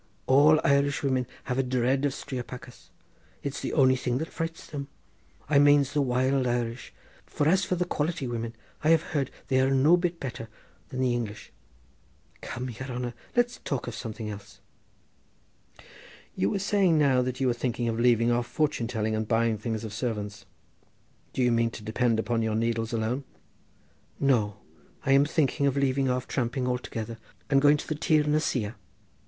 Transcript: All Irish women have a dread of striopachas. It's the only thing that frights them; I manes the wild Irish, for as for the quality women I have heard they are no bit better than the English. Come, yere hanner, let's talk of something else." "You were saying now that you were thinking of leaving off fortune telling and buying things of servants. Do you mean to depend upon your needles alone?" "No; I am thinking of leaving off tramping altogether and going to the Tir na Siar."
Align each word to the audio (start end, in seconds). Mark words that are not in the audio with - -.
All 0.25 0.59
Irish 0.63 1.03
women 1.03 1.27
have 1.43 1.59
a 1.59 1.63
dread 1.63 2.05
of 2.05 2.13
striopachas. 2.15 2.89
It's 3.43 3.59
the 3.59 3.73
only 3.73 3.95
thing 3.95 4.17
that 4.17 4.33
frights 4.33 4.65
them; 4.65 4.87
I 5.47 5.59
manes 5.59 5.93
the 5.93 6.01
wild 6.01 6.47
Irish, 6.47 6.91
for 7.27 7.47
as 7.47 7.65
for 7.65 7.75
the 7.75 7.85
quality 7.85 8.25
women 8.25 8.55
I 8.83 8.89
have 8.89 9.03
heard 9.03 9.29
they 9.47 9.61
are 9.61 9.69
no 9.69 9.97
bit 9.97 10.19
better 10.19 10.49
than 10.89 11.01
the 11.01 11.13
English. 11.13 11.51
Come, 12.41 12.71
yere 12.71 12.87
hanner, 12.87 13.13
let's 13.35 13.59
talk 13.63 13.85
of 13.85 13.93
something 13.93 14.27
else." 14.27 14.59
"You 16.35 16.49
were 16.49 16.57
saying 16.57 16.97
now 16.97 17.21
that 17.21 17.39
you 17.39 17.45
were 17.45 17.53
thinking 17.53 17.87
of 17.87 17.99
leaving 17.99 18.31
off 18.31 18.47
fortune 18.47 18.87
telling 18.87 19.13
and 19.15 19.27
buying 19.27 19.59
things 19.59 19.83
of 19.83 19.93
servants. 19.93 20.47
Do 21.31 21.43
you 21.43 21.51
mean 21.51 21.69
to 21.69 21.83
depend 21.83 22.19
upon 22.19 22.41
your 22.41 22.55
needles 22.55 22.91
alone?" 22.91 23.23
"No; 24.19 24.55
I 25.05 25.11
am 25.11 25.25
thinking 25.25 25.67
of 25.67 25.77
leaving 25.77 26.09
off 26.09 26.27
tramping 26.27 26.67
altogether 26.67 27.19
and 27.51 27.61
going 27.61 27.77
to 27.77 27.87
the 27.87 27.93
Tir 27.93 28.23
na 28.23 28.39
Siar." 28.39 28.73